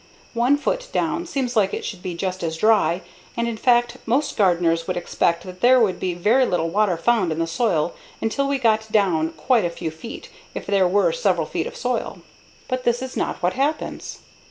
One 0.33 0.57
foot 0.57 0.87
down 0.91 1.27
seems 1.27 1.55
like 1.55 1.75
it 1.75 1.85
should 1.85 2.01
be 2.01 2.15
just 2.15 2.41
as 2.41 2.57
dry, 2.57 3.01
and 3.37 3.47
in 3.47 3.55
fact, 3.55 3.97
most 4.07 4.35
gardeners 4.35 4.87
would 4.87 4.97
expect 4.97 5.43
that 5.43 5.61
there 5.61 5.79
would 5.79 5.99
be 5.99 6.15
very 6.15 6.43
little 6.43 6.69
water 6.71 6.97
found 6.97 7.31
in 7.31 7.37
the 7.37 7.45
soil 7.45 7.93
until 8.19 8.47
we 8.47 8.57
got 8.57 8.91
down 8.91 9.29
quite 9.33 9.63
a 9.63 9.69
few 9.69 9.91
feet 9.91 10.31
if 10.55 10.65
there 10.65 10.87
were 10.87 11.11
several 11.11 11.45
feet 11.45 11.67
of 11.67 11.75
soil. 11.75 12.23
But 12.67 12.83
that 12.85 12.99
is 12.99 13.15
not 13.15 13.43
what 13.43 13.53
happens! 13.53 14.21